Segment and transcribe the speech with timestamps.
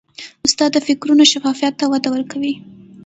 [0.45, 2.53] استاد د فکرونو شفافیت ته وده ورکوي.